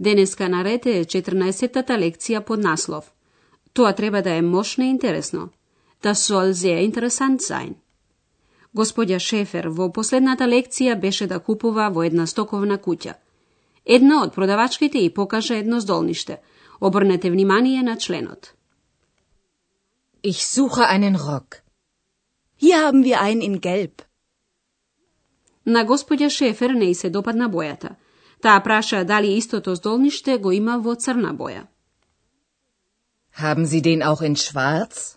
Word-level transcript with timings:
Денеска 0.00 0.48
на 0.48 0.64
ред 0.64 0.86
е 0.86 1.04
14-тата 1.04 1.96
лекција 1.98 2.40
под 2.40 2.60
наслов. 2.60 3.12
Тоа 3.72 3.92
треба 3.92 4.22
да 4.22 4.34
е 4.34 4.42
мощно 4.42 4.84
и 4.84 4.88
интересно. 4.88 5.48
Да 6.02 6.14
soll 6.14 6.52
sehr 6.52 6.90
interessant 6.90 7.40
sein. 7.40 7.74
Господја 8.74 9.18
Шефер 9.18 9.68
во 9.68 9.92
последната 9.92 10.44
лекција 10.44 10.94
беше 11.00 11.26
да 11.26 11.38
купува 11.38 11.90
во 11.90 12.02
една 12.02 12.26
стоковна 12.26 12.78
куќа. 12.78 13.14
Една 13.84 14.22
од 14.22 14.34
продавачките 14.34 14.98
и 14.98 15.14
покажа 15.14 15.56
едно 15.56 15.80
здолниште. 15.80 16.40
Обрнете 16.80 17.30
внимание 17.30 17.82
на 17.82 17.96
членот. 17.98 18.54
Ich 20.22 20.46
suche 20.46 20.84
einen 20.88 21.16
Rock. 21.16 21.62
Hier 22.62 22.78
haben 22.86 23.02
wir 23.04 23.20
einen 23.20 23.42
in 23.42 23.60
gelb. 23.60 24.02
На 25.66 25.84
господја 25.84 26.28
Шефер 26.30 26.70
не 26.70 26.90
и 26.90 26.94
се 26.94 27.10
допадна 27.10 27.48
бојата. 27.50 27.96
Таа 28.42 28.60
праша 28.60 29.04
дали 29.04 29.36
истото 29.38 29.74
здолниште 29.74 30.38
го 30.38 30.52
има 30.52 30.78
во 30.78 30.94
црна 30.94 31.30
боја. 31.34 31.66
Haben 33.38 33.64
Sie 33.64 33.80
den 33.80 34.02
auch 34.02 34.22
in 34.22 34.34
schwarz? 34.36 35.16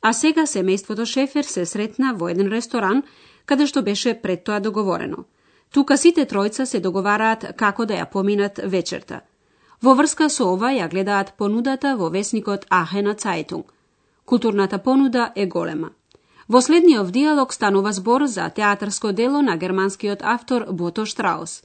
А 0.00 0.12
сега 0.12 0.46
семејството 0.46 1.04
Шефер 1.04 1.44
се 1.44 1.66
сретна 1.66 2.14
во 2.14 2.28
еден 2.28 2.48
ресторан, 2.52 3.02
каде 3.46 3.66
што 3.66 3.82
беше 3.82 4.14
пред 4.22 4.44
тоа 4.44 4.60
договорено. 4.60 5.24
Тука 5.70 5.96
сите 5.98 6.26
тројца 6.26 6.64
се 6.64 6.80
договараат 6.80 7.56
како 7.56 7.84
да 7.84 7.94
ја 7.94 8.06
поминат 8.10 8.60
вечерта. 8.64 9.20
Во 9.82 9.94
врска 9.94 10.28
со 10.30 10.44
ова 10.54 10.70
ја 10.70 10.88
гледаат 10.88 11.34
понудата 11.36 11.96
во 11.96 12.08
весникот 12.08 12.66
Ахена 12.70 13.14
Цајтунг. 13.14 13.64
Културната 14.24 14.78
понуда 14.78 15.32
е 15.34 15.46
голема. 15.46 15.90
Во 16.48 16.60
следниот 16.62 17.10
диалог 17.10 17.52
станува 17.52 17.92
збор 17.92 18.26
за 18.26 18.50
театарско 18.50 19.12
дело 19.12 19.40
на 19.42 19.56
германскиот 19.56 20.20
автор 20.22 20.66
Бото 20.70 21.04
Штраус. 21.06 21.62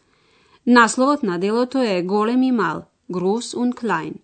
Насловот 0.66 1.24
на 1.24 1.38
делото 1.38 1.78
е 1.78 2.02
Голем 2.02 2.42
и 2.42 2.52
мал, 2.52 2.86
Groß 3.12 3.56
und 3.56 3.74
Klein. 3.76 4.16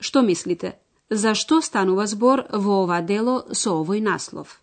Што 0.00 0.22
мислите? 0.22 0.76
Зашто 1.10 1.62
станува 1.62 2.06
збор 2.06 2.44
во 2.52 2.82
ова 2.84 3.00
дело 3.00 3.46
со 3.52 3.70
овој 3.80 4.00
наслов? 4.02 4.60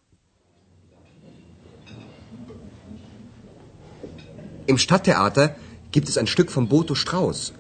Im 4.67 4.78
Stadttheater 4.78 5.56
gibt 5.92 6.08
es 6.08 6.17
ein 6.19 6.28
Stück 6.28 6.52
von 6.52 6.67
Boto 6.67 6.94
Strauß. 6.94 7.53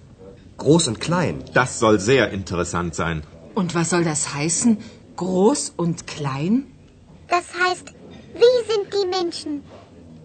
Groß 0.57 0.87
und 0.89 0.99
klein. 0.99 1.43
Das 1.53 1.79
soll 1.79 1.99
sehr 1.99 2.29
interessant 2.29 2.93
sein. 2.93 3.23
Und 3.55 3.73
was 3.73 3.89
soll 3.89 4.03
das 4.03 4.35
heißen? 4.35 4.77
Groß 5.15 5.73
und 5.77 6.05
klein? 6.05 6.70
Das 7.31 7.45
heißt, 7.63 7.87
wie 8.41 8.57
sind 8.71 8.85
die 8.93 9.07
Menschen? 9.07 9.63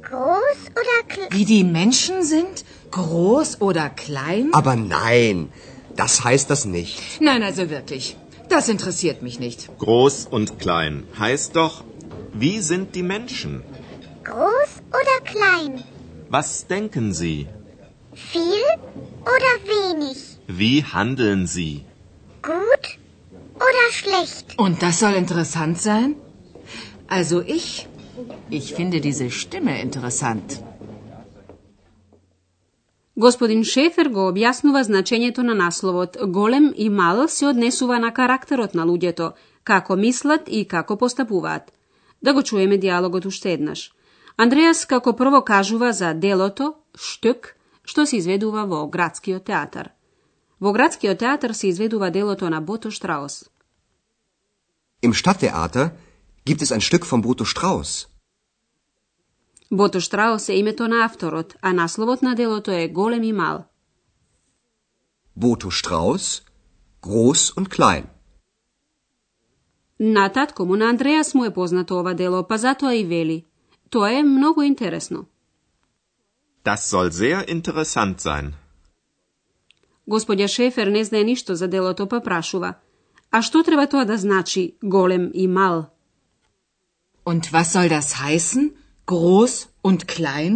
Groß 0.03 0.61
oder 0.81 0.99
klein? 1.09 1.29
Wie 1.31 1.45
die 1.45 1.62
Menschen 1.62 2.25
sind? 2.25 2.65
Groß 2.91 3.61
oder 3.61 3.91
klein? 3.91 4.49
Aber 4.53 4.75
nein, 4.75 5.53
das 5.94 6.25
heißt 6.25 6.50
das 6.50 6.65
nicht. 6.65 7.21
Nein, 7.21 7.44
also 7.44 7.71
wirklich. 7.71 8.17
Das 8.49 8.69
interessiert 8.69 9.22
mich 9.22 9.39
nicht. 9.39 9.69
Groß 9.78 10.27
und 10.33 10.59
klein 10.59 11.05
heißt 11.17 11.55
doch, 11.55 11.84
wie 12.33 12.59
sind 12.61 12.97
die 12.97 13.05
Menschen? 13.05 13.62
Groß 14.25 14.73
oder 15.00 15.17
klein? 15.33 15.84
Was 16.28 16.67
denken 16.67 17.12
Sie? 17.15 17.47
Viel 18.15 18.67
oder 19.23 19.53
wenig? 19.75 20.19
Wie 20.49 20.83
handeln 20.83 21.47
Sie? 21.47 21.84
Gut 22.43 22.87
oder 23.55 23.87
schlecht? 23.93 24.59
Und 24.59 24.83
das 24.83 24.99
soll 24.99 25.15
interessant 25.15 25.81
sein? 25.81 26.17
Also 27.09 27.41
ich, 27.41 27.89
ich 28.50 28.75
finde 28.75 29.00
diese 29.00 29.31
Stimme 29.31 29.81
interessant. 29.81 30.62
Господин 33.17 33.65
Шефер 33.65 34.09
го 34.12 34.27
објаснува 34.28 34.83
значењето 34.84 35.43
на 35.43 35.55
насловот 35.55 36.17
Голем 36.28 36.72
и 36.77 36.89
мал 36.89 37.28
се 37.28 37.47
однесува 37.47 37.99
на 37.99 38.12
карактерот 38.12 38.75
на 38.75 38.84
луѓето, 38.84 39.33
како 39.65 39.97
мислат 39.97 40.43
и 40.49 40.65
како 40.69 40.97
постапуваат. 40.97 41.72
Да 42.22 42.34
го 42.34 42.43
чуеме 42.43 42.78
диалогот 42.78 43.25
уште 43.25 43.53
еднаш. 43.53 43.93
Андреас 44.37 44.84
како 44.84 45.17
прво 45.17 45.41
кажува 45.44 45.93
за 45.93 46.12
делото, 46.15 46.75
штук, 46.94 47.55
што 47.84 48.05
се 48.06 48.17
изведува 48.17 48.67
во 48.67 48.87
градскиот 48.87 49.44
театар. 49.44 49.93
Во 50.61 50.73
градскиот 50.73 51.19
театар 51.19 51.55
се 51.55 51.69
изведува 51.69 52.11
делото 52.11 52.50
на 52.50 52.61
Бото 52.61 52.91
Штраус. 52.91 53.44
Im 55.03 55.12
Stadttheater 55.15 55.91
gibt 56.49 56.62
es 56.62 56.71
ein 56.75 56.84
Stück 56.89 57.05
von 57.11 57.21
Boto 57.23 57.45
Strauß. 57.45 58.07
Бото 59.71 60.01
Штраус 60.01 60.49
е 60.49 60.53
името 60.53 60.89
на 60.89 61.05
авторот, 61.05 61.55
а 61.62 61.73
насловот 61.73 62.23
на 62.23 62.34
делото 62.34 62.71
е 62.71 62.89
Голем 62.89 63.23
и 63.23 63.33
мал. 63.33 63.65
Boto 65.39 65.71
Strauß, 65.71 66.43
groß 67.03 67.55
und 67.55 67.69
klein. 67.69 68.05
На 70.01 70.29
татко 70.29 70.65
му 70.65 70.77
на 70.77 70.89
Андреас 70.89 71.35
му 71.35 71.45
е 71.45 71.55
познато 71.55 71.99
ова 71.99 72.15
дело, 72.15 72.47
па 72.49 72.59
затоа 72.59 72.95
и 72.95 73.05
вели. 73.05 73.45
Тоа 73.91 74.12
е 74.12 74.23
многу 74.23 74.62
интересно. 74.62 75.27
Das 76.65 76.77
soll 76.77 77.11
sehr 77.11 77.47
interessant 77.47 78.21
sein. 78.21 78.53
Господја 80.09 80.49
Шефер 80.49 80.87
не 80.87 81.05
знае 81.05 81.25
ништо 81.25 81.55
за 81.55 81.69
делото, 81.69 82.06
па 82.06 82.21
прашува. 82.21 82.75
А 83.31 83.43
што 83.43 83.62
треба 83.62 83.87
тоа 83.87 84.05
да 84.05 84.17
значи 84.19 84.77
голем 84.83 85.31
и 85.35 85.47
мал? 85.49 85.96
Und 87.31 87.53
was 87.53 87.72
soll 87.75 87.88
das 87.88 88.09
heißen? 88.25 88.62
Groß 89.06 89.54
und 89.82 90.00
klein? 90.14 90.54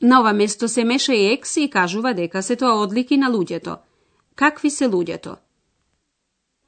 На 0.00 0.20
ова 0.20 0.32
место 0.32 0.68
се 0.68 0.84
меша 0.84 1.14
и 1.14 1.32
екс 1.32 1.56
и 1.56 1.70
кажува 1.70 2.14
дека 2.14 2.42
се 2.42 2.56
тоа 2.56 2.82
одлики 2.82 3.16
на 3.16 3.30
луѓето. 3.30 3.78
Какви 4.34 4.70
се 4.70 4.86
луѓето? 4.88 5.36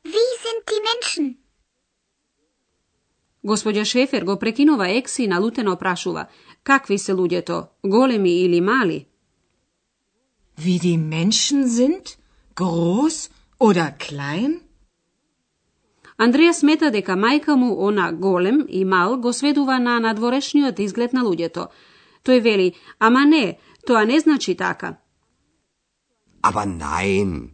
Wie 0.04 0.30
sind 0.42 0.60
die 0.70 0.82
Menschen? 0.91 1.36
Господја 3.44 3.84
Шефер 3.84 4.25
го 4.25 4.38
прекинува 4.38 4.88
екс 4.88 5.19
и 5.19 5.26
налутено 5.26 5.76
прашува. 5.76 6.26
Какви 6.62 6.98
се 6.98 7.12
луѓето? 7.12 7.66
Големи 7.84 8.31
или 8.31 8.60
мали? 8.60 9.06
Wie 10.58 10.78
die 10.78 10.98
Menschen 10.98 11.66
sind? 11.66 12.16
Groß 12.54 13.31
oder 13.58 13.91
klein? 13.98 14.63
Андреја 16.19 16.52
смета 16.52 16.91
дека 16.91 17.16
мајка 17.19 17.56
му 17.56 17.86
она 17.88 18.12
голем 18.12 18.66
и 18.69 18.84
мал 18.84 19.16
го 19.16 19.32
сведува 19.32 19.78
на 19.78 19.98
надворешниот 20.00 20.78
изглед 20.78 21.12
на 21.12 21.22
луѓето. 21.25 21.69
Тој 22.25 22.41
вели, 22.41 22.75
ама 22.98 23.25
не, 23.25 23.58
тоа 23.86 24.04
не 24.04 24.20
значи 24.20 24.54
така. 24.54 24.97
Aber 26.42 26.66
nein, 26.66 27.50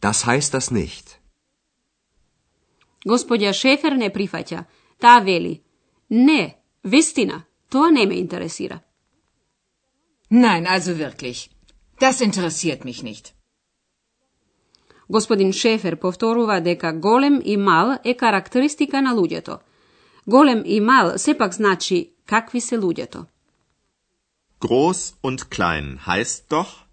das 0.00 0.26
heißt 0.26 0.54
das 0.54 0.70
nicht. 0.70 1.18
Господја 3.06 3.52
Шефер 3.52 3.96
не 3.96 4.10
прифаќа. 4.10 4.64
Таа 4.98 5.20
вели, 5.20 5.62
не, 6.10 6.56
вистина, 6.84 7.44
тоа 7.70 7.90
не 7.90 8.06
ме 8.06 8.18
интересира. 8.20 8.80
Nein, 10.30 10.66
also 10.66 10.98
wirklich. 10.98 11.50
Das 12.00 12.20
interessiert 12.20 12.84
mich 12.84 13.02
nicht. 13.02 13.35
Господин 15.08 15.52
Шефер 15.52 15.96
повторува 15.96 16.60
дека 16.60 16.92
голем 16.92 17.40
и 17.44 17.56
мал 17.56 17.98
е 18.04 18.14
карактеристика 18.16 19.02
на 19.02 19.14
луѓето. 19.14 19.58
Голем 20.26 20.62
и 20.66 20.80
мал 20.80 21.18
сепак 21.18 21.54
значи 21.54 22.10
какви 22.26 22.60
се 22.60 22.78
луѓето. 22.78 23.26
Groß 24.60 25.14
und 25.22 25.40
klein 25.50 25.98
heißt 26.06 26.48
doch, 26.48 26.86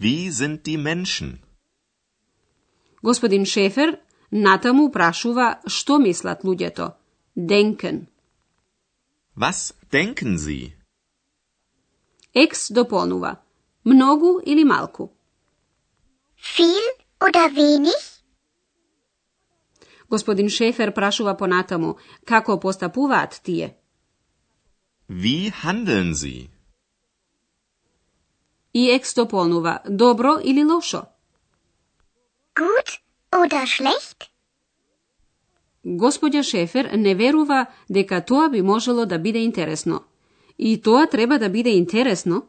wie 0.00 0.30
sind 0.30 0.62
die 0.64 0.78
Menschen? 0.78 1.38
Господин 3.02 3.44
Шефер 3.44 3.98
натаму 4.30 4.90
прашува 4.90 5.60
што 5.66 5.98
мислат 5.98 6.44
луѓето. 6.44 6.94
Денкен. 7.36 8.06
Was 9.36 9.74
denken 9.92 10.38
Sie? 10.38 10.72
Екс 12.34 12.70
дополнува. 12.70 13.36
Многу 13.84 14.40
или 14.44 14.64
малку? 14.64 15.10
Viel 16.56 17.07
oder 17.20 17.50
wenig? 17.54 18.18
Gospodin 20.08 20.50
Šefer 20.50 20.94
prašuva 20.94 21.34
Ponatamu 21.36 21.96
kako 22.24 22.60
postapuvat 22.60 23.40
tije. 23.42 23.78
Wie 25.08 25.50
handeln 25.50 26.14
Sie? 26.14 26.48
I 28.72 28.90
ekstoponuva 28.90 29.76
dobro 29.88 30.40
ili 30.44 30.64
lošo. 30.64 31.02
Gut 32.56 32.88
oder 33.42 33.66
schlecht? 33.76 34.24
Gospodja 35.82 36.42
Šefer 36.42 36.90
ne 36.98 37.14
veruva 37.14 37.64
deka 37.88 38.20
toa 38.20 38.48
bi 38.48 38.62
moželo 38.62 39.04
da 39.04 39.18
bide 39.18 39.44
interesno. 39.44 40.04
I 40.58 40.82
toa 40.82 41.06
treba 41.06 41.38
da 41.38 41.48
bide 41.48 41.70
interesno. 41.70 42.46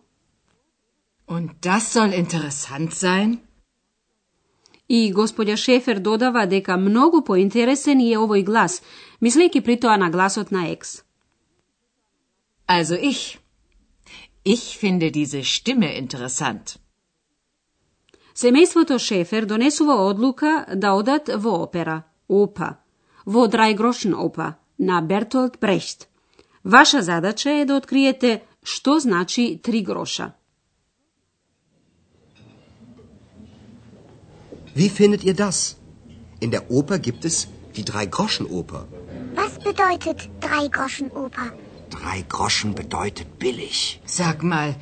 Und 1.28 1.52
das 1.62 1.92
soll 1.94 2.14
interessant 2.14 2.94
sein? 2.94 3.49
И 4.90 5.14
господја 5.14 5.56
Шефер 5.56 6.00
додава 6.00 6.46
дека 6.46 6.78
многу 6.78 7.22
поинтересен 7.22 8.02
е 8.02 8.18
овој 8.18 8.44
глас, 8.44 8.82
мислејќи 9.22 9.62
при 9.62 9.76
тоа 9.78 9.98
на 9.98 10.10
гласот 10.10 10.52
на 10.52 10.66
Екс. 10.72 11.04
Also 12.68 12.98
ich. 12.98 13.38
Ich 14.46 14.78
finde 14.82 15.12
diese 15.12 15.44
Stimme 15.44 15.94
interessant. 15.98 16.78
Семејството 18.36 18.98
Шефер 19.00 19.46
донесува 19.46 19.96
одлука 20.10 20.66
да 20.76 20.94
одат 20.94 21.30
во 21.36 21.64
опера, 21.64 22.04
опа, 22.28 22.80
во 23.26 23.48
Драјгрошен 23.48 24.16
опа, 24.16 24.56
на 24.80 25.02
Бертолд 25.02 25.58
Брехт. 25.62 26.08
Ваша 26.64 27.02
задача 27.02 27.52
е 27.52 27.66
да 27.66 27.76
откриете 27.76 28.42
што 28.64 29.00
значи 29.00 29.60
три 29.64 29.82
гроша. 29.82 30.34
Wie 34.76 34.90
findet 34.90 35.24
ihr 35.24 35.34
das? 35.34 35.78
In 36.40 36.52
der 36.52 36.72
Oper 36.72 37.00
gibt 37.00 37.26
es 37.26 37.48
die 37.76 37.86
Drei-Groschen-Oper. 37.86 38.88
Was 39.36 39.60
bedeutet 39.60 40.30
Drei-Groschen-Oper? 40.42 41.54
Drei 41.90 42.24
Groschen 42.28 42.76
bedeutet 42.76 43.40
billig. 43.40 44.00
Sag 44.06 44.44
mal, 44.44 44.76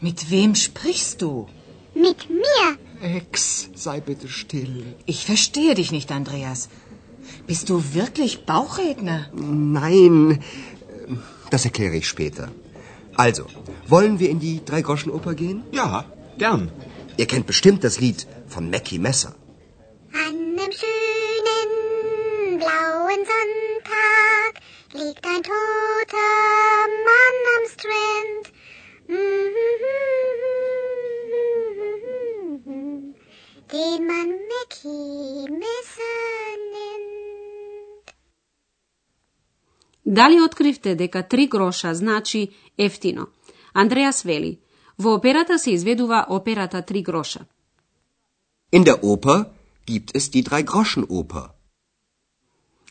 mit 0.00 0.30
wem 0.30 0.54
sprichst 0.54 1.20
du? 1.22 1.46
Mit 1.94 2.28
mir. 2.30 2.66
Ex, 3.00 3.68
sei 3.74 4.00
bitte 4.00 4.28
still. 4.28 4.96
Ich 5.06 5.26
verstehe 5.26 5.74
dich 5.74 5.92
nicht, 5.92 6.10
Andreas. 6.10 6.68
Bist 7.46 7.68
du 7.68 7.82
wirklich 7.92 8.46
Bauchredner? 8.46 9.26
Nein, 9.34 10.42
das 11.50 11.64
erkläre 11.64 11.96
ich 11.96 12.08
später. 12.08 12.50
Also, 13.14 13.46
wollen 13.86 14.18
wir 14.18 14.30
in 14.30 14.40
die 14.40 14.64
Drei-Groschen-Oper 14.64 15.34
gehen? 15.34 15.62
Ja, 15.72 16.04
gern. 16.38 16.72
Ihr 17.16 17.26
kennt 17.26 17.46
bestimmt 17.46 17.84
das 17.84 18.00
Lied 18.00 18.26
von 18.48 18.70
Mackie 18.70 18.98
Messer. 18.98 19.32
An 20.12 20.34
einem 20.58 20.72
schönen 20.80 21.70
blauen 22.60 23.22
Sonntag 23.32 24.52
liegt 24.92 25.24
ein 25.32 25.42
toter 25.42 26.34
Mann 27.08 27.36
am 27.56 27.64
Strand. 27.74 28.44
Den 33.72 34.06
man 34.06 34.28
Mackie 34.52 35.50
Messer 35.62 36.56
nennt. 36.74 38.14
Дали 40.04 40.38
откривте 40.44 40.94
дека 40.94 41.22
три 41.22 41.46
гроша 41.46 41.94
значи 41.94 42.52
ефтино? 42.76 43.28
Андреас 43.72 44.24
вели, 44.24 44.60
во 44.98 45.14
операта 45.14 45.58
се 45.58 45.70
изведува 45.74 46.26
операта 46.28 46.82
Три 46.82 47.02
гроша. 47.02 47.46
In 48.76 48.82
der 48.82 48.98
Oper 49.04 49.38
gibt 49.86 50.10
es 50.18 50.24
die 50.34 50.42
Drei-Groschen-Oper. 50.48 51.44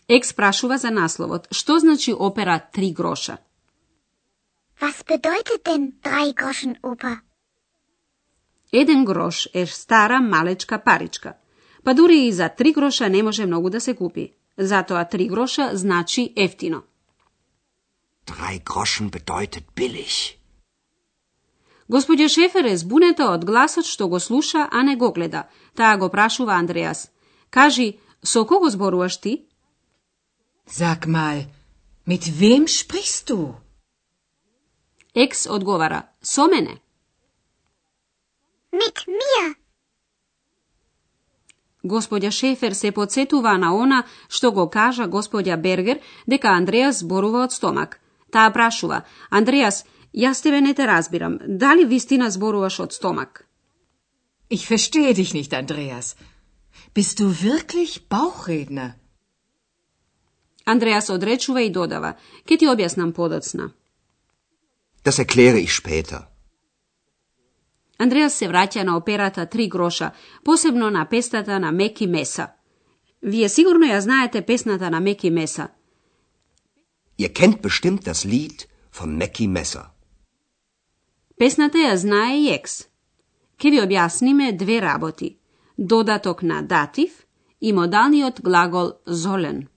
Екс 0.08 0.34
прашува 0.34 0.78
за 0.78 0.92
насловот. 0.92 1.48
Што 1.52 1.80
значи 1.80 2.12
опера 2.28 2.58
Три 2.74 2.90
гроша? 3.00 3.38
Was 4.82 4.98
bedeutet 5.12 5.62
denn 5.68 5.84
Drei-Groschen-Oper? 6.06 7.16
Еден 8.72 9.06
грош 9.06 9.50
е 9.54 9.66
стара 9.66 10.22
малечка 10.22 10.84
паричка. 10.84 11.34
Па 11.84 11.94
дури 11.94 12.28
и 12.28 12.32
за 12.32 12.50
три 12.50 12.74
гроша 12.74 13.10
не 13.10 13.24
може 13.24 13.46
многу 13.46 13.70
да 13.70 13.82
се 13.82 13.96
купи. 13.96 14.34
Затоа 14.58 15.06
три 15.06 15.28
гроша 15.28 15.70
значи 15.74 16.34
ефтино. 16.36 16.84
Drei 18.26 18.64
Groschen 18.64 19.10
bedeutet 19.10 19.66
billig. 19.76 20.43
Господја 21.90 22.30
Шефер 22.30 22.66
е 22.66 22.78
збунета 22.78 23.30
од 23.32 23.46
гласот 23.46 23.86
што 23.86 24.08
го 24.08 24.20
слуша, 24.20 24.68
а 24.72 24.84
не 24.84 24.96
го 24.96 25.12
гледа. 25.12 25.48
Таа 25.76 25.98
го 25.98 26.10
прашува 26.10 26.54
Андреас. 26.54 27.12
Кажи, 27.50 27.98
со 28.24 28.46
кого 28.46 28.70
зборуваш 28.70 29.18
ти? 29.18 29.46
Sag 30.68 31.08
mal, 31.08 31.46
mit 32.08 32.24
wem 32.40 32.68
sprichst 32.68 33.28
du? 33.28 33.56
Екс 35.14 35.48
одговара, 35.48 36.04
со 36.22 36.48
мене. 36.48 36.80
Mit 38.72 39.06
mir. 39.08 39.56
Господја 41.84 42.32
Шефер 42.32 42.74
се 42.74 42.92
подсетува 42.92 43.58
на 43.58 43.76
она 43.76 44.04
што 44.30 44.52
го 44.52 44.70
кажа 44.70 45.04
господја 45.08 45.58
Бергер 45.58 46.00
дека 46.28 46.48
Андреас 46.48 47.04
зборува 47.04 47.44
од 47.44 47.52
стомак. 47.52 48.00
Таа 48.32 48.50
прашува, 48.50 49.04
Андреас, 49.30 49.86
јас 50.14 50.44
тебе 50.44 50.62
не 50.62 50.74
те 50.74 50.88
разбирам, 50.88 51.40
дали 51.48 51.86
вистина 51.86 52.32
зборуваш 52.32 52.80
од 52.80 52.94
стомак? 52.94 53.46
Ich 54.50 54.68
verstehe 54.68 55.14
dich 55.14 55.34
nicht, 55.34 55.54
Andreas. 55.54 56.16
Bist 56.96 57.20
du 57.20 57.26
wirklich 57.42 58.08
Bauchredner? 58.10 58.92
Андреас 60.66 61.10
одречува 61.10 61.62
и 61.62 61.70
додава, 61.70 62.16
ке 62.46 62.58
ти 62.58 62.66
објаснам 62.68 63.14
подоцна. 63.14 63.72
Das 65.04 65.20
erkläre 65.20 65.60
ich 65.60 65.74
später. 65.82 66.22
Андреас 67.98 68.34
се 68.34 68.48
враќа 68.48 68.84
на 68.84 68.98
операта 68.98 69.46
Три 69.46 69.68
гроша, 69.68 70.12
посебно 70.44 70.90
на 70.90 71.06
песната 71.06 71.60
на 71.60 71.72
Меки 71.72 72.08
Меса. 72.08 72.48
Вие 73.22 73.50
сигурно 73.50 73.86
ја 73.86 74.00
знаете 74.00 74.42
песната 74.42 74.90
на 74.90 75.00
Меки 75.00 75.30
Меса. 75.30 75.68
Ihr 77.20 77.34
kennt 77.34 77.62
bestimmt 77.62 78.04
das 78.04 78.26
Lied 78.26 78.68
von 78.92 79.18
Mackie 79.18 79.48
Messer. 79.48 79.93
Песната 81.38 81.78
ја 81.78 81.96
знае 81.96 82.38
и 82.40 82.50
екс. 82.54 82.88
Ке 83.58 83.70
ви 83.70 83.82
објасниме 83.82 84.52
две 84.58 84.82
работи. 84.82 85.38
Додаток 85.78 86.44
на 86.44 86.62
датив 86.62 87.26
и 87.62 87.74
модалниот 87.74 88.42
глагол 88.42 88.92
золен. 89.06 89.68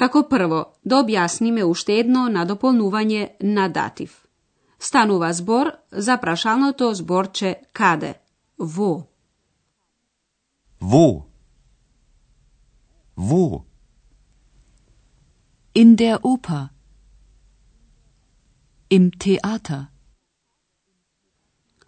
Како 0.00 0.22
прво, 0.28 0.62
да 0.84 1.02
објасниме 1.02 1.66
уште 1.68 1.98
едно 2.00 2.28
надополнување 2.32 3.28
на 3.40 3.68
датив. 3.68 4.29
Станува 4.80 5.32
збор 5.32 5.72
за 5.92 6.16
прашалното 6.16 6.94
зборче 6.94 7.56
каде, 7.72 8.14
во. 8.58 9.06
Wo? 10.80 11.06
Wo? 13.16 13.64
In 15.74 15.96
der 15.96 16.18
Oper. 16.24 16.68
Im 18.90 19.10
Theater. 19.10 19.86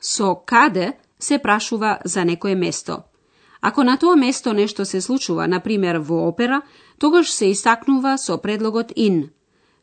Со 0.00 0.34
каде 0.34 0.98
се 1.18 1.38
прашува 1.38 1.98
за 2.04 2.24
некое 2.24 2.54
место. 2.54 3.02
Ако 3.60 3.84
на 3.84 3.96
тоа 3.98 4.16
место 4.16 4.52
нешто 4.52 4.84
се 4.84 5.00
случува, 5.00 5.48
на 5.48 5.60
пример 5.60 5.96
во 5.96 6.28
опера, 6.28 6.62
тогаш 6.98 7.30
се 7.30 7.46
истакнува 7.50 8.18
со 8.18 8.38
предлогот 8.38 8.92
in. 8.96 9.30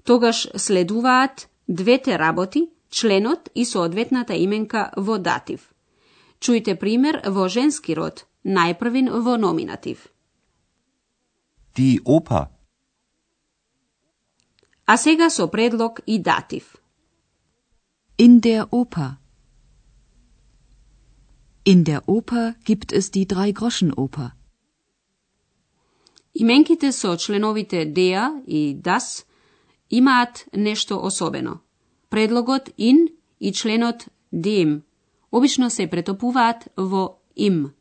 Тогаш 0.03 0.47
следуваат 0.55 1.49
двете 1.67 2.19
работи, 2.19 2.69
членот 2.89 3.49
и 3.55 3.65
соодветната 3.65 4.33
именка 4.33 4.91
во 4.97 5.17
датив. 5.17 5.73
Чујте 6.39 6.75
пример 6.79 7.21
во 7.25 7.47
женски 7.49 7.93
род, 7.93 8.25
најпрвин 8.45 9.09
во 9.25 9.37
номинатив. 9.37 10.07
Die 11.75 11.99
Oper. 12.05 12.47
А 14.85 14.97
сега 14.97 15.29
со 15.29 15.47
предлог 15.47 16.01
и 16.05 16.17
датив. 16.19 16.75
In 18.17 18.41
der 18.41 18.67
Oper. 18.71 19.17
In 21.65 21.83
der 21.83 22.01
Oper 22.07 22.55
gibt 22.65 22.91
es 22.91 23.11
die 23.11 23.27
Drei-Groschen-Oper. 23.27 24.31
Именките 26.33 26.91
со 26.91 27.17
членовите 27.17 27.85
der 27.85 28.43
и 28.47 28.73
das 28.73 29.25
имаат 29.89 30.45
нешто 30.53 30.95
особено. 31.05 31.61
Предлогот 32.09 32.69
in 32.77 33.07
и 33.39 33.51
членот 33.53 34.07
dem 34.31 34.81
обично 35.31 35.69
се 35.69 35.87
претопуваат 35.87 36.67
во 36.77 37.19
им. 37.35 37.73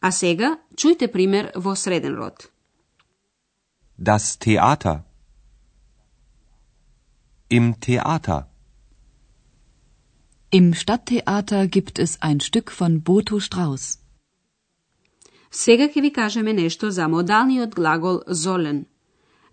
А 0.00 0.10
сега 0.10 0.58
чујте 0.74 1.12
пример 1.12 1.52
во 1.54 1.76
среден 1.76 2.14
род. 2.14 2.50
Das 3.98 4.38
Theater. 4.38 5.04
Im 7.50 7.74
Theater. 7.80 8.42
Im 10.50 10.74
Stadttheater 10.74 11.66
gibt 11.66 11.98
es 11.98 12.18
ein 12.20 12.40
Stück 12.40 12.70
von 12.70 13.00
Boto 13.00 13.40
Strauß. 13.40 13.98
Сега 15.50 15.88
ќе 15.88 16.00
ви 16.00 16.12
кажеме 16.12 16.52
нешто 16.52 16.90
за 16.90 17.08
модалниот 17.08 17.74
глагол 17.74 18.20
золен. 18.26 18.86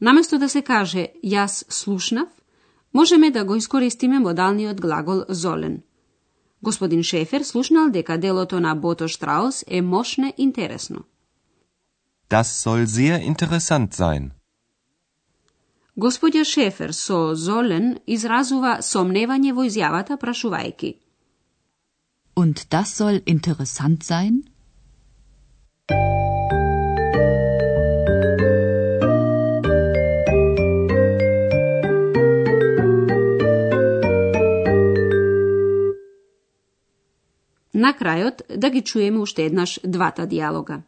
Наместо 0.02 0.40
да 0.40 0.50
се 0.50 0.62
каже 0.62 1.08
јас 1.24 1.66
слушнав, 1.70 2.28
можеме 2.94 3.32
да 3.32 3.46
го 3.46 3.56
искористиме 3.56 4.20
модалниот 4.20 4.82
глагол 4.82 5.24
золен. 5.30 5.82
Господин 6.64 7.04
Шефер 7.04 7.42
слушнал 7.42 7.90
дека 7.90 8.18
делото 8.18 8.60
на 8.60 8.76
Бото 8.76 9.08
Штраус 9.08 9.64
е 9.68 9.82
мошне 9.82 10.34
интересно. 10.38 11.04
Das 12.30 12.44
soll 12.64 12.86
sehr 12.86 13.18
interessant 13.32 13.90
sein. 13.94 14.32
Господја 15.98 16.44
Шефер 16.44 16.94
со 16.94 17.36
Золен 17.36 17.98
изразува 18.08 18.78
сомневање 18.82 19.52
во 19.58 19.66
изјавата 19.68 20.18
прашувајки. 20.22 20.92
Und 22.36 22.56
das 22.72 22.96
soll 23.00 23.20
interessant 23.26 24.04
sein? 24.04 24.44
На 37.80 37.94
крајот 37.96 38.42
да 38.64 38.70
ги 38.74 38.82
чуеме 38.82 39.22
уште 39.24 39.46
еднаш 39.48 39.80
двата 39.84 40.26
диалога. 40.28 40.82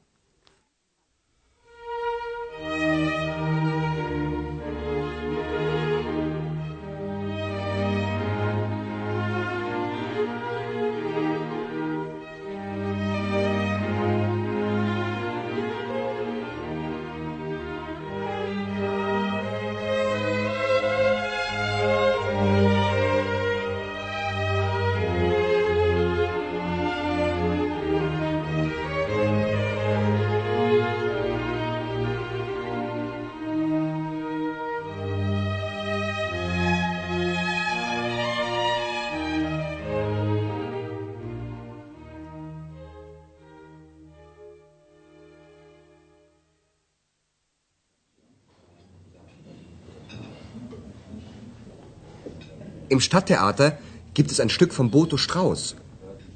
Im 52.91 52.99
Stadttheater 52.99 53.77
gibt 54.13 54.31
es 54.31 54.41
ein 54.41 54.49
Stück 54.49 54.73
von 54.73 54.91
Boto 54.91 55.15
Strauß. 55.15 55.77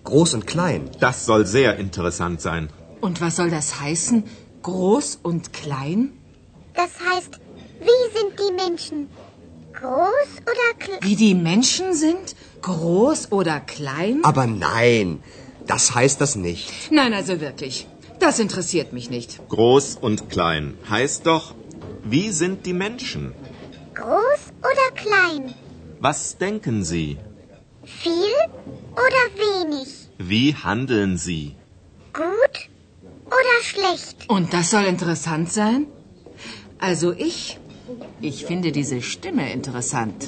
Groß 0.05 0.35
und 0.35 0.47
klein. 0.47 0.89
Das 1.01 1.25
soll 1.25 1.45
sehr 1.45 1.75
interessant 1.75 2.39
sein. 2.39 2.69
Und 3.01 3.19
was 3.19 3.35
soll 3.35 3.49
das 3.49 3.81
heißen? 3.81 4.23
Groß 4.61 5.19
und 5.21 5.51
klein? 5.51 6.13
Das 6.73 6.91
heißt, 7.09 7.41
wie 7.81 8.03
sind 8.17 8.39
die 8.39 8.53
Menschen? 8.53 9.09
Groß 9.73 10.31
oder 10.43 10.69
klein? 10.79 10.99
Wie 11.01 11.17
die 11.17 11.35
Menschen 11.35 11.93
sind? 11.93 12.37
Groß 12.61 13.33
oder 13.33 13.59
klein? 13.59 14.21
Aber 14.23 14.47
nein, 14.47 15.21
das 15.67 15.93
heißt 15.93 16.21
das 16.21 16.37
nicht. 16.37 16.89
Nein, 16.89 17.13
also 17.13 17.41
wirklich. 17.41 17.85
Das 18.21 18.39
interessiert 18.39 18.93
mich 18.93 19.09
nicht. 19.09 19.41
Groß 19.49 19.97
und 19.99 20.29
klein 20.29 20.75
heißt 20.89 21.25
doch, 21.25 21.53
wie 22.05 22.31
sind 22.31 22.65
die 22.65 22.71
Menschen? 22.73 23.33
Groß 23.93 24.41
oder 24.61 24.87
klein? 24.95 25.53
Was 26.04 26.36
denken 26.38 26.84
Sie? 26.84 27.18
Viel 27.84 28.36
oder 29.04 29.24
wenig? 29.44 29.88
Wie 30.18 30.54
handeln 30.54 31.16
Sie? 31.18 31.56
Gut 32.12 32.56
oder 33.38 33.56
schlecht? 33.62 34.28
Und 34.28 34.52
das 34.52 34.70
soll 34.70 34.84
interessant 34.84 35.52
sein? 35.52 35.86
Also 36.78 37.12
ich, 37.12 37.58
ich 38.20 38.44
finde 38.46 38.72
diese 38.72 39.02
Stimme 39.02 39.52
interessant. 39.52 40.20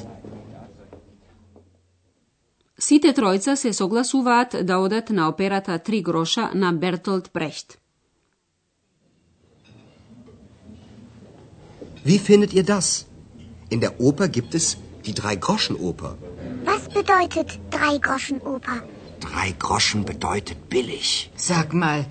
Сите 2.82 3.12
тројца 3.14 3.54
се 3.54 3.71
согласуваат 3.73 4.56
да 4.66 4.76
одат 4.85 5.11
на 5.11 5.28
операта 5.28 5.78
Три 5.78 6.02
гроша 6.02 6.50
на 6.54 6.73
Бертолд 6.73 7.30
Брехт. 7.35 7.78
Wie 12.04 12.18
findet 12.18 12.52
ihr 12.52 12.64
das? 12.64 13.06
In 13.71 13.80
der 13.80 13.92
Oper 14.00 14.28
gibt 14.28 14.54
es 14.54 14.76
die 15.07 15.13
Drei-Groschen-Oper. 15.13 16.11
Was 16.65 16.83
bedeutet 16.99 17.59
Drei-Groschen-Oper? 17.71 18.77
Drei 19.19 19.47
Groschen 19.57 20.03
bedeutet 20.05 20.69
billig. 20.69 21.31
Sag 21.35 21.73
mal, 21.73 22.05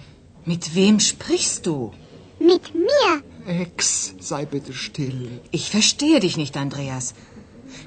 mit 0.44 0.74
wem 0.74 0.98
sprichst 0.98 1.66
du? 1.66 1.92
Mit 2.38 2.74
mir? 2.74 3.10
Ex, 3.46 4.14
sei 4.18 4.44
bitte 4.44 4.72
still. 4.72 5.40
Ich 5.50 5.70
verstehe 5.70 6.20
dich 6.20 6.36
nicht, 6.36 6.56
Andreas. 6.56 7.14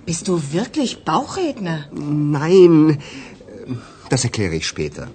Bist 0.06 0.28
du 0.28 0.42
wirklich 0.54 1.04
Bauchredner? 1.04 1.80
Nein, 1.92 3.02
das 4.10 4.24
erkläre 4.24 4.56
ich 4.56 4.68
später. 4.68 5.08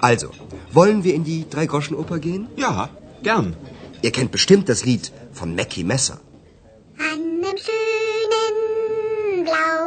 Also, 0.00 0.30
wollen 0.72 1.04
wir 1.04 1.14
in 1.14 1.24
die 1.24 1.44
Drei-Groschen-Oper 1.48 2.18
gehen? 2.18 2.48
Ja, 2.56 2.88
gern. 3.22 3.56
Ihr 4.02 4.12
kennt 4.12 4.32
bestimmt 4.32 4.68
das 4.68 4.84
Lied 4.84 5.12
von 5.32 5.54
Mackie 5.54 5.84
Messer. 5.84 6.20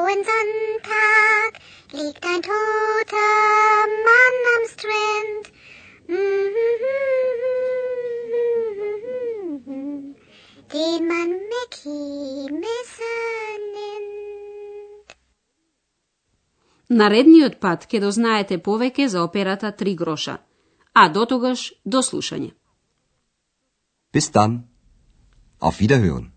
Blauen 0.08 0.24
Sonntag 0.24 1.54
liegt 1.92 2.24
ein 2.26 2.42
toter 2.42 3.88
Mann 4.08 4.38
am 4.56 4.64
Strand. 4.74 5.46
Den 10.74 11.08
man 11.08 11.32
Mackie 11.52 12.52
Messer 12.64 13.58
nennt. 13.76 15.18
Наредниот 16.90 17.60
пат 17.60 17.88
ќе 17.92 18.00
дознаете 18.00 18.58
повеќе 18.58 19.08
за 19.08 19.24
операта 19.24 19.72
Три 19.72 19.96
гроша. 19.96 20.38
А 20.94 21.10
до 21.10 21.26
тогаш, 21.26 21.74
до 21.86 22.02
слушање. 22.02 22.54
Bis 24.14 24.32
dann. 24.32 24.64
Auf 25.60 25.82
Wiederhören. 25.82 26.37